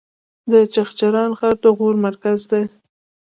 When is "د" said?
0.51-0.53, 1.63-1.65